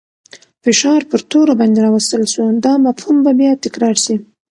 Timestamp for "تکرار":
3.65-3.95